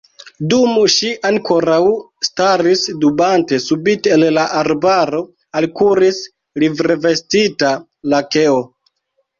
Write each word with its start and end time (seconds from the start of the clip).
Dum 0.51 0.77
ŝi 0.93 1.11
ankoraŭ 1.31 1.77
staris 2.27 2.87
dubante, 3.03 3.61
subite 3.67 4.15
el 4.17 4.27
la 4.39 4.47
arbaro 4.63 5.23
alkuris 5.63 6.25
livrevestita 6.65 7.75
lakeo 8.17 8.63